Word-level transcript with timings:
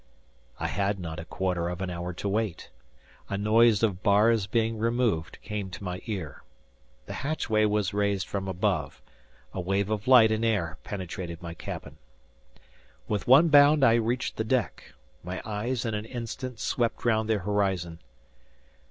I 0.59 0.65
had 0.65 0.99
not 0.99 1.19
a 1.19 1.25
quarter 1.25 1.69
of 1.69 1.79
an 1.79 1.91
hour 1.91 2.11
to 2.11 2.27
wait. 2.27 2.71
A 3.29 3.37
noise 3.37 3.83
of 3.83 4.01
bars 4.01 4.47
being 4.47 4.79
removed 4.79 5.37
came 5.43 5.69
to 5.69 5.83
my 5.83 6.01
ear. 6.07 6.41
The 7.05 7.13
hatchway 7.21 7.65
was 7.65 7.93
raised 7.93 8.27
from 8.27 8.47
above. 8.47 8.99
A 9.53 9.61
wave 9.61 9.91
of 9.91 10.07
light 10.07 10.31
and 10.31 10.43
air 10.43 10.79
penetrated 10.83 11.39
my 11.43 11.53
cabin. 11.53 11.97
With 13.07 13.27
one 13.27 13.49
bound 13.49 13.83
I 13.83 13.93
reached 13.93 14.37
the 14.37 14.43
deck. 14.43 14.93
My 15.23 15.39
eyes 15.45 15.85
in 15.85 15.93
an 15.93 16.05
instant 16.05 16.59
swept 16.59 17.05
round 17.05 17.29
the 17.29 17.37
horizon. 17.37 17.99